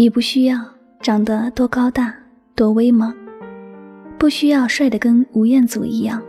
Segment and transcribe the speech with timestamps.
[0.00, 0.58] 你不需要
[1.02, 2.14] 长得多高大、
[2.54, 3.14] 多威猛，
[4.18, 6.22] 不需要帅得跟吴彦祖一样，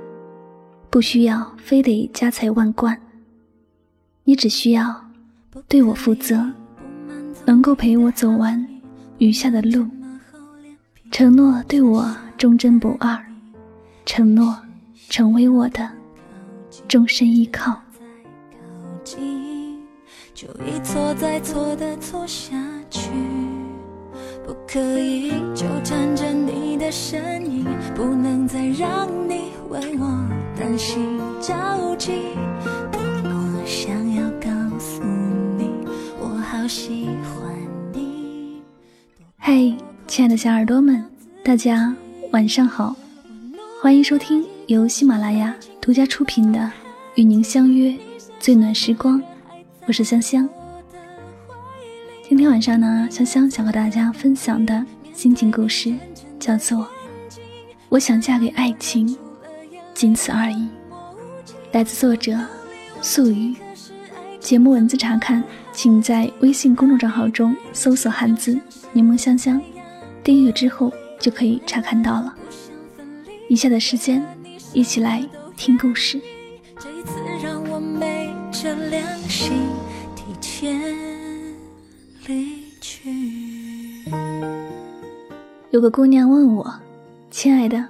[0.90, 3.02] 不需要非得家财万贯。
[4.26, 4.94] 你只需要
[5.70, 6.52] 对我负责，
[7.46, 8.68] 能够陪我走完
[9.20, 9.88] 余下的路，
[11.10, 13.18] 承诺对我忠贞不二，
[14.06, 14.54] 承诺
[15.08, 15.90] 成为我的
[16.90, 17.82] 终身依靠。
[20.34, 22.58] 就一错再错的错下
[22.90, 23.12] 去，
[24.74, 30.26] 可以纠缠着你的身影，不能再让你为我
[30.58, 32.14] 担心着急。
[32.90, 34.50] 多么想要告
[34.80, 35.04] 诉
[35.58, 35.72] 你，
[36.22, 37.54] 我好喜欢
[37.92, 38.62] 你。
[39.40, 39.76] 嘿，
[40.08, 41.04] 亲爱的小耳朵们，
[41.44, 41.94] 大家
[42.32, 42.96] 晚上好，
[43.82, 46.60] 欢迎收听由喜马拉雅独家出品的
[47.16, 47.94] 《与您相约
[48.40, 49.20] 最暖时光》。
[49.86, 50.48] 我是香香，
[52.32, 55.94] 今天晚上呢，香香想和大家分享的心情故事
[56.40, 56.78] 叫做
[57.90, 59.06] 《我想嫁给爱情》，
[59.94, 60.70] 仅此而已。
[61.74, 62.40] 来自作者
[63.02, 63.54] 素雨。
[64.40, 68.58] 节目文字查看，请在微信公众账号中搜索汉字
[68.94, 69.62] “柠檬香香”，
[70.24, 72.34] 订阅之后就可以查看到了。
[73.50, 74.26] 以下的时间，
[74.72, 75.22] 一起来
[75.58, 76.18] 听故事。
[76.80, 79.52] 这次让我昧着良心
[80.16, 80.80] 提前
[82.28, 83.10] 离去。
[85.72, 86.74] 有个姑娘问我
[87.32, 87.86] ：“亲爱的，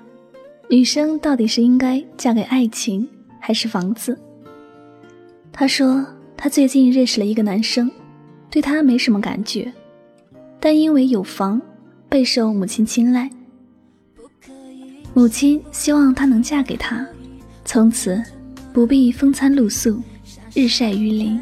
[0.69, 3.07] 女生到底是应该嫁给爱情
[3.39, 4.17] 还是房子？”
[5.51, 6.05] 她说
[6.37, 7.91] 她最近认识了一个男生，
[8.49, 9.71] 对他没什么感觉，
[10.59, 11.61] 但因为有房，
[12.07, 13.29] 备受母亲青睐。
[15.13, 17.05] 母亲希望她能嫁给他，
[17.65, 18.21] 从此。
[18.73, 20.01] 不必风餐露宿，
[20.55, 21.37] 日晒雨淋，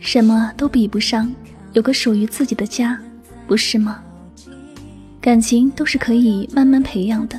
[0.00, 1.32] 什么都比不上
[1.72, 2.98] 有个属于自己的家，
[3.46, 4.02] 不是吗？
[5.20, 7.38] 感情都是可以慢慢培养的。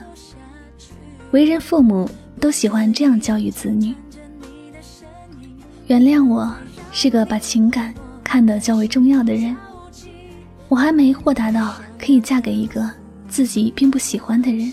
[1.31, 2.09] 为人父母
[2.39, 3.93] 都喜欢这样教育子女。
[5.87, 6.53] 原谅我
[6.92, 7.93] 是个把情感
[8.23, 9.55] 看得较为重要的人，
[10.67, 12.87] 我还没豁达到可以嫁给一个
[13.27, 14.71] 自己并不喜欢的人。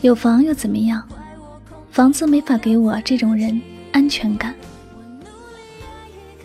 [0.00, 1.06] 有房又怎么样？
[1.90, 3.60] 房子没法给我这种人
[3.92, 4.54] 安全感，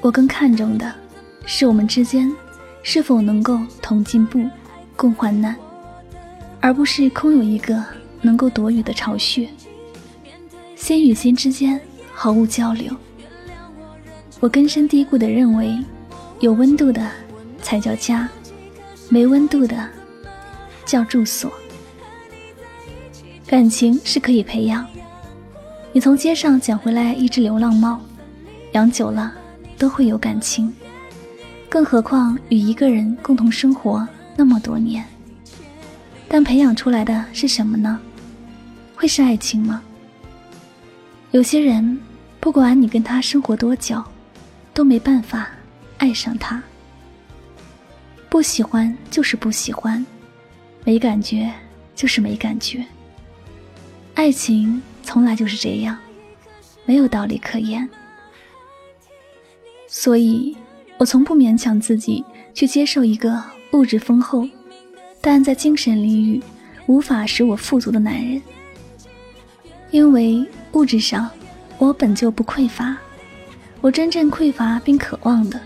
[0.02, 0.94] 我更看重的
[1.46, 2.32] 是我们之间
[2.84, 4.48] 是否能够同进步、
[4.96, 5.56] 共患难，
[6.62, 7.84] 而不是空有一个
[8.22, 9.50] 能够躲雨的巢穴。
[10.76, 11.80] 心与心之间
[12.14, 12.96] 毫无交流，
[14.40, 15.78] 我根深蒂固地认为，
[16.40, 17.06] 有温度的
[17.62, 18.30] 才叫家，
[19.10, 19.90] 没温度的
[20.86, 21.52] 叫住所。
[23.48, 24.86] 感情是可以培养。
[25.92, 28.00] 你从街上捡回来一只流浪猫，
[28.74, 29.34] 养久了
[29.78, 30.74] 都会有感情，
[31.70, 35.06] 更何况与一个人共同生活那么多年。
[36.28, 38.00] 但培养出来的是什么呢？
[38.96, 39.82] 会是爱情吗？
[41.32, 42.00] 有些人，
[42.40, 44.04] 不管你跟他生活多久，
[44.74, 45.48] 都没办法
[45.98, 46.62] 爱上他。
[48.30, 50.06] 不喜欢就是不喜欢，
[50.84, 51.52] 没感觉
[51.96, 52.86] 就是没感觉。
[54.16, 54.82] 爱情。
[55.10, 55.98] 从来就是这样，
[56.86, 57.90] 没有道理可言。
[59.88, 60.56] 所以，
[60.98, 64.48] 我从不勉强自己去接受一个物质丰厚，
[65.22, 66.42] 但在精神领域
[66.86, 68.42] 无法使我富足的男人。
[69.92, 71.30] 因为物质上
[71.78, 72.98] 我本就不匮乏，
[73.82, 75.60] 我真正匮乏并渴望的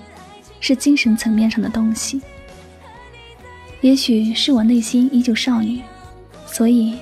[0.60, 2.22] 是精神层面上的东西。
[3.82, 5.82] 也许是我内心依旧少女，
[6.46, 6.98] 所以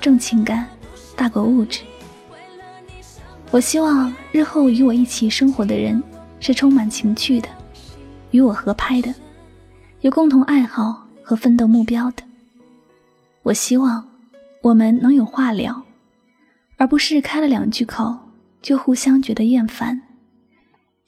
[0.00, 0.66] 重情感。
[1.16, 1.82] 大过物质。
[3.52, 6.02] 我希望日后与我一起生活的人
[6.46, 7.48] 是充满情趣的，
[8.30, 9.14] 与我合拍的，
[10.02, 12.22] 有共同爱好和奋斗目标的。
[13.44, 14.06] 我希望
[14.60, 15.82] 我们能有话聊，
[16.76, 18.14] 而不是开了两句口
[18.60, 20.02] 就互相觉得厌烦，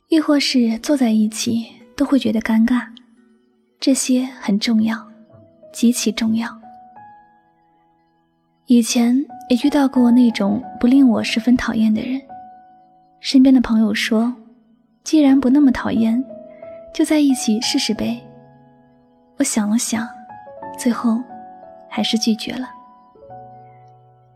[0.08, 2.86] 亦或是坐在一起都会觉得尴尬。
[3.78, 5.06] 这些很重要，
[5.70, 6.48] 极其重要。
[8.64, 12.22] 以前也遇到过那种不令我十分讨厌的人，
[13.20, 14.34] 身边的朋友说
[15.06, 16.22] ：“既然不那么讨厌，
[16.92, 18.20] 就在一起试试呗。”
[19.38, 20.04] 我想了想，
[20.76, 21.22] 最后
[21.88, 22.68] 还是拒绝了，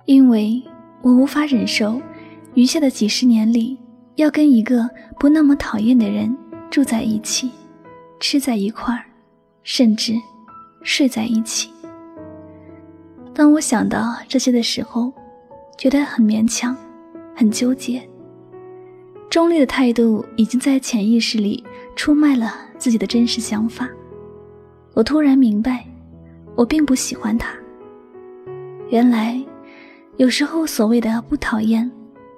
[0.05, 0.63] 因为
[1.03, 2.01] 我无法忍受
[2.55, 3.77] 余下的几十年里
[4.15, 4.89] 要跟一个
[5.19, 6.33] 不那么讨厌的人
[6.71, 7.51] 住在一起，
[8.21, 9.03] 吃在一块儿，
[9.65, 10.15] 甚至
[10.85, 11.73] 睡在一起。
[13.35, 15.13] 当我想到这些的时候，
[15.77, 16.77] 觉得很勉强，
[17.35, 18.09] 很纠结。
[19.31, 21.62] 中立的态度已经在潜意识里
[21.94, 23.88] 出卖了自己的真实想法。
[24.93, 25.87] 我突然明白，
[26.56, 27.55] 我并不喜欢他。
[28.88, 29.41] 原来，
[30.17, 31.88] 有时候所谓的不讨厌，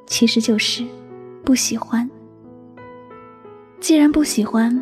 [0.06, 0.84] 其实就是
[1.42, 2.08] 不喜欢。
[3.80, 4.80] 既然不喜欢，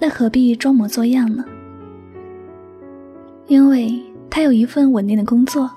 [0.00, 1.44] 那何必装模作样呢？
[3.46, 5.70] 因为他有一份稳定的工作，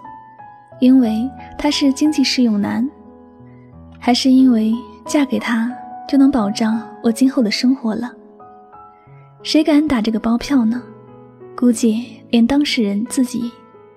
[0.81, 1.29] 因为
[1.59, 2.89] 他是经济适用男，
[3.99, 4.73] 还是因为
[5.05, 5.71] 嫁给他
[6.07, 8.11] 就能保障我今后的生活了？
[9.43, 10.81] 谁敢打这个包票呢？
[11.55, 13.51] 估计连当事人自己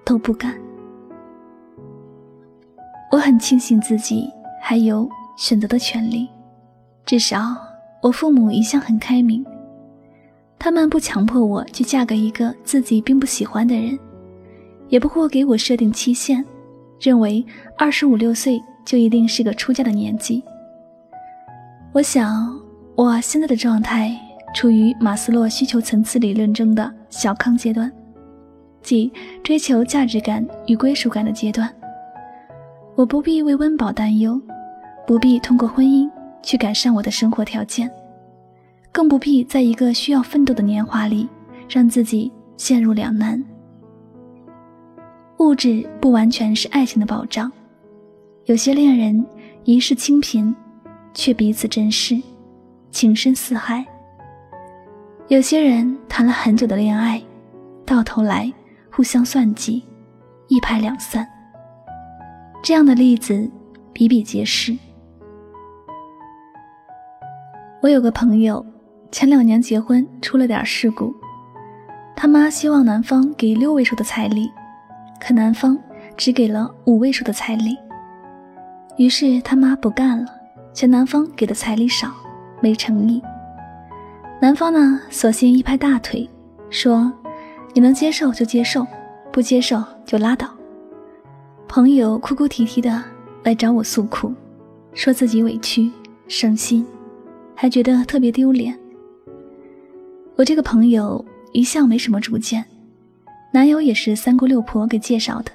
[0.05, 0.55] 都不敢。
[3.11, 4.31] 我很庆幸自己
[4.63, 6.29] 还有选择的权利，
[7.05, 7.57] 至少。
[8.01, 9.45] 我父母一向很开明，
[10.57, 13.99] 他们不强迫我去嫁给一个自己并不喜欢的人，
[14.89, 16.45] 也不会给我设定期限，
[17.01, 17.45] 认为
[17.77, 20.41] 二十五六岁就一定是个出嫁的年纪。
[21.93, 22.61] 我想，
[22.95, 24.15] 我现在的状态
[24.55, 27.91] 处于马斯洛需求层次理论中的小康阶段，
[28.83, 29.13] 即
[29.43, 31.73] 追求价值感与归属感的阶段。
[32.95, 34.41] 我不必为温饱担忧，
[35.07, 36.09] 不必通过婚姻。
[36.41, 37.91] 去改善我的生活条件，
[38.93, 41.29] 更不必在一个需要奋斗的年华里
[41.69, 43.45] 让自己陷入两难。
[45.41, 47.51] 物质不完全是爱情的保障，
[48.47, 49.27] 有些恋人
[49.65, 50.55] 一世清贫，
[51.19, 52.17] 却彼此珍视，
[52.93, 53.85] 情深似海；
[55.27, 57.21] 有些人谈了很久的恋爱，
[57.85, 58.51] 到头来
[58.89, 59.83] 互相算计，
[60.47, 61.29] 一拍两散。
[62.63, 63.51] 这样的例子
[63.93, 64.79] 比比皆是。
[67.83, 68.65] 我有个朋友，
[69.11, 71.13] 前两年结婚出了点事故，
[72.15, 74.49] 他妈希望男方给六位数的彩礼，
[75.21, 75.77] 可男方
[76.17, 77.77] 只给了五位数的彩礼，
[78.97, 80.38] 于是他妈不干了，
[80.79, 82.09] 嫌男方给的彩礼少，
[82.61, 83.21] 没诚意。
[84.41, 86.31] 男方呢，索性一拍大腿，
[86.71, 87.13] 说
[87.75, 88.87] ：“你能接受就接受，
[89.33, 90.49] 不接受就拉倒。”
[91.67, 93.03] 朋友哭哭啼啼的
[93.43, 94.33] 来找我诉苦，
[94.95, 95.91] 说自己委屈
[96.29, 96.87] 伤心。
[97.57, 98.79] 还觉得特别丢脸。
[100.37, 102.65] 我这个朋友一向没什么主见，
[103.53, 105.51] 男友也是三姑六婆给介绍的，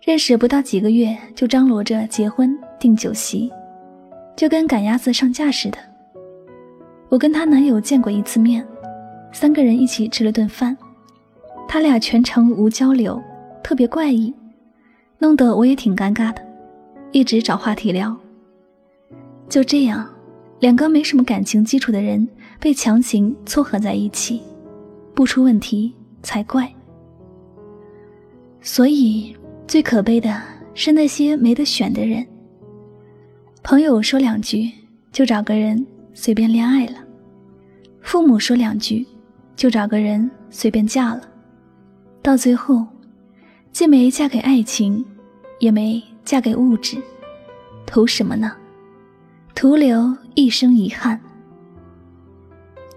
[0.00, 3.52] 认识不到几个月就张罗着结婚订酒席，
[4.36, 5.78] 就跟赶鸭子上架似的。
[7.08, 8.66] 我跟她男友见过一次面，
[9.32, 10.76] 三个人一起吃了顿饭，
[11.68, 13.22] 他俩全程无交流，
[13.62, 14.32] 特别怪异，
[15.18, 16.42] 弄得我也挺尴尬的，
[17.10, 18.16] 一直找话题聊。
[19.48, 20.08] 就这样。
[20.60, 22.28] 两个没什么感情基础的人
[22.60, 24.40] 被强行撮合在一起，
[25.12, 25.92] 不出问题
[26.22, 26.72] 才怪。
[28.60, 29.36] 所以
[29.66, 30.40] 最可悲的
[30.72, 32.24] 是那些没得选的人。
[33.62, 34.70] 朋友说两句
[35.12, 36.94] 就找个人随便恋爱了，
[38.00, 39.06] 父母说两句
[39.54, 41.22] 就找个人随便嫁了，
[42.20, 42.84] 到最后
[43.70, 45.04] 既没嫁给爱情，
[45.60, 46.96] 也没嫁给物质，
[47.86, 48.52] 图什么呢？
[49.54, 51.18] 徒留一生遗憾，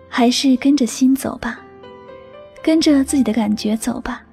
[0.10, 1.60] 还是跟着心走吧，
[2.64, 4.24] 跟着自己的感觉走吧。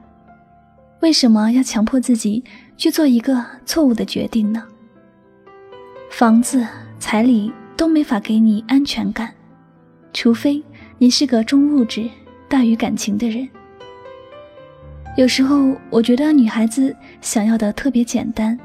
[1.01, 2.43] 为什么要强迫自己
[2.79, 4.65] 去做一个错误的决定呢？
[6.13, 6.65] 房子、
[6.99, 9.33] 彩礼都没法给你安全感，
[10.13, 10.63] 除非
[10.99, 12.07] 你是个重物质
[12.51, 13.49] 大于感情的人。
[15.17, 18.57] 有时候我觉得女孩子想要的特别简单，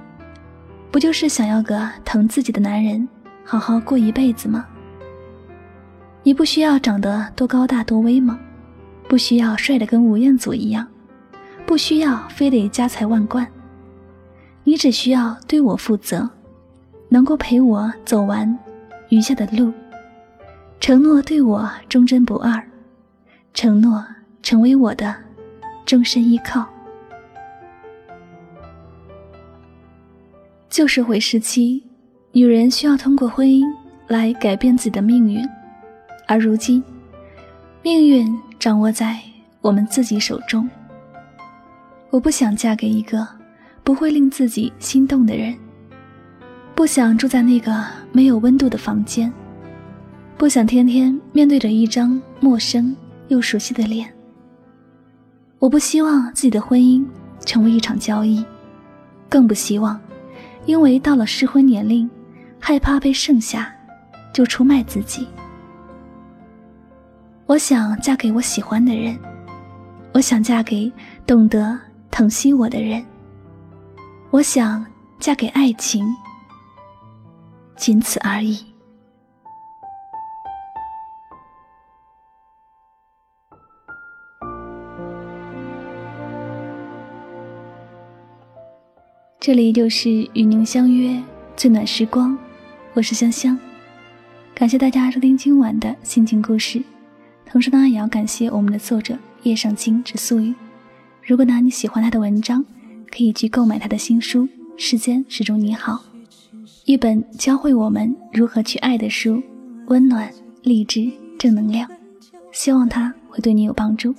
[0.91, 3.07] 不就是想要个疼自己的男人？
[3.45, 4.67] 好好过一辈子吗？
[6.23, 8.37] 你不需要长得多高大多威猛，
[9.07, 10.85] 不需要帅得跟吴彦祖一样，
[11.65, 13.47] 不需要非得家财万贯。
[14.65, 16.29] 你只需要对我负责，
[17.09, 18.57] 能够陪我走完
[19.09, 19.73] 余下的路，
[20.79, 22.63] 承诺对我忠贞不二，
[23.53, 24.05] 承诺
[24.41, 25.15] 成为我的
[25.85, 26.67] 终身依靠。
[30.69, 31.83] 旧社会时期。
[32.33, 33.63] 女人需要通过婚姻
[34.07, 35.43] 来改变自己的命运，
[36.27, 36.83] 而如今，
[37.81, 39.17] 命运掌握在
[39.59, 40.69] 我们自己手中。
[42.11, 43.27] 我不想嫁给一个
[43.83, 45.57] 不会令自己心动的人，
[46.77, 49.33] 不想住在那个没有温度的房间，
[50.37, 52.95] 不想天天面对着一张陌生
[53.29, 54.07] 又熟悉的脸。
[55.57, 57.03] 我不希望自己的婚姻
[57.43, 58.45] 成为一场交易，
[59.27, 59.99] 更不希望
[60.67, 62.07] 因为到了适婚年龄。
[62.59, 63.73] 害怕被剩下，
[64.31, 65.27] 就出卖自己。
[67.47, 69.17] 我想嫁给我喜欢的人，
[70.13, 70.91] 我想嫁给
[71.25, 71.79] 懂得
[72.11, 73.03] 疼惜我的人，
[74.29, 74.85] 我想
[75.19, 76.05] 嫁给爱情，
[77.77, 78.65] 仅此而已。
[89.39, 91.23] 这里就是与您相约
[91.55, 92.37] 最暖时光，
[92.93, 93.57] 我是香香，
[94.53, 96.83] 感谢大家收听今晚的心情故事，
[97.45, 100.53] 同时呢，也要感谢我们的作者叶上清之素语。
[101.23, 102.65] 如果呢你喜欢他的文章，
[103.09, 104.43] 可以去购买他的新书
[104.75, 105.93] 《世间始终你好》。
[106.87, 109.43] 一本教会我们如何去爱的书，
[109.87, 110.31] 温暖、
[110.63, 111.85] 励志、正能量。
[112.53, 114.15] 希望它会对你有帮助。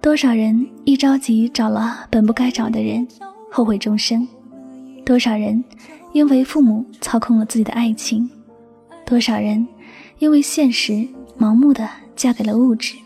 [0.00, 3.06] 多少人一着急找了本不该找的人，
[3.50, 4.26] 后悔终生；
[5.04, 5.62] 多少人
[6.14, 8.28] 因为父母操控了自己的爱情。
[9.04, 9.68] 多少人
[10.20, 11.06] 因为现实
[11.38, 12.96] 盲目的嫁给了物质，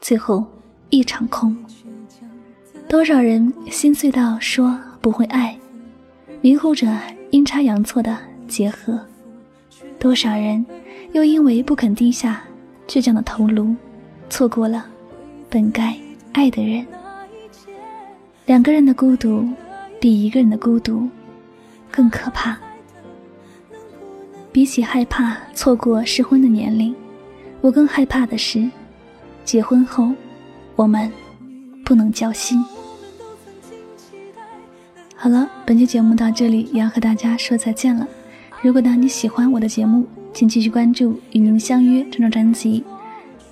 [0.00, 0.42] 最后
[0.88, 1.54] 一场空。
[2.88, 5.54] 多少人心碎到说不会爱，
[6.40, 6.90] 迷糊着
[7.30, 8.16] 阴差阳错的
[8.48, 8.98] 结合。
[9.98, 10.64] 多少人
[11.12, 12.42] 又因为不肯低下
[12.86, 13.74] 倔强的头颅，
[14.28, 14.86] 错过了
[15.48, 15.96] 本该
[16.32, 16.86] 爱的人。
[18.44, 19.48] 两个人的孤独
[20.00, 21.08] 比一个人的孤独
[21.90, 22.56] 更可怕。
[24.52, 26.94] 比起害怕错过适婚的年龄，
[27.60, 28.70] 我更害怕的是，
[29.44, 30.10] 结婚后
[30.76, 31.12] 我们
[31.84, 32.64] 不能交心。
[35.18, 38.06] 好了，本期节目到这里也要和大家说再见了。
[38.62, 42.84] 如果呢你喜欢我的节目，请继续关注《与您相约》这张专辑。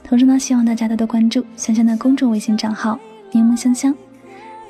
[0.03, 2.99] 同时呢，希望大家多多关注香香的公众微信账号
[3.33, 3.95] “柠檬香香”。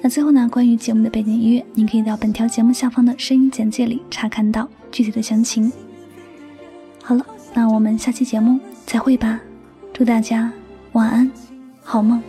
[0.00, 5.72] 那最后呢，关于节目的背景音乐，您可以到本条节目下方的声音简介里查看到具体的详情。
[7.02, 9.40] 好了，那我们下期节目再会吧，
[9.92, 10.50] 祝大家
[10.92, 11.30] 晚安，
[11.82, 12.22] 好梦。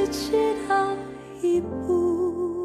[0.00, 0.32] 只知
[0.66, 0.96] 道
[1.42, 2.59] 一步。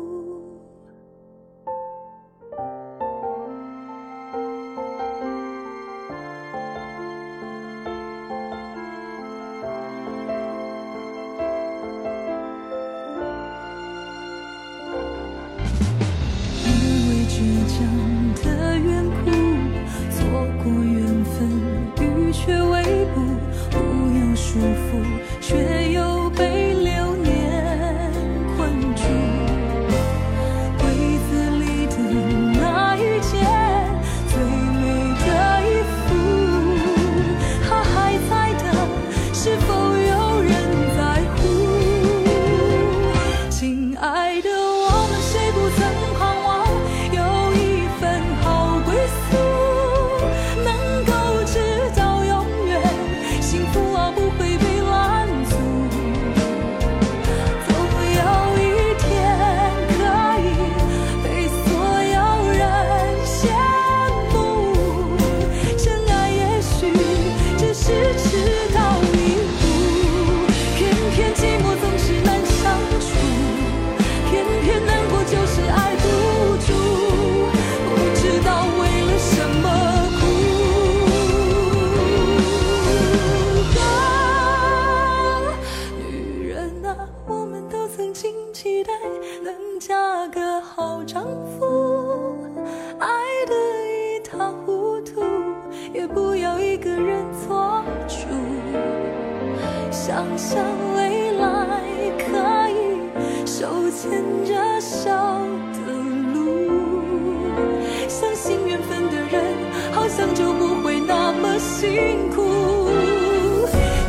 [111.58, 112.90] 辛苦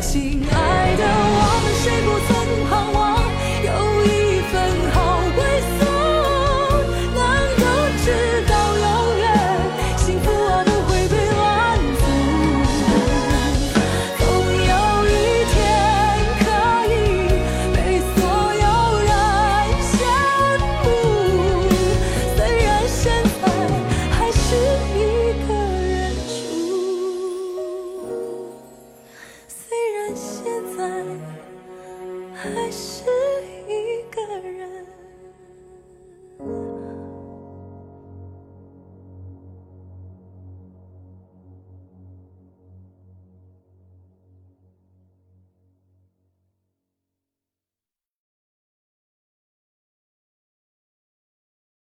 [0.01, 0.46] 尽